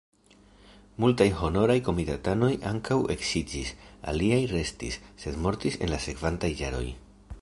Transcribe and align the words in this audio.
Multaj 1.03 1.27
honoraj 1.41 1.75
komitatanoj 1.89 2.49
ankaŭ 2.71 2.97
eksiĝis, 3.17 3.75
aliaj 4.13 4.41
restis, 4.55 4.99
sed 5.25 5.39
mortis 5.45 5.79
en 5.85 5.93
la 5.97 6.01
sekvantaj 6.07 6.51
jaroj. 6.65 6.87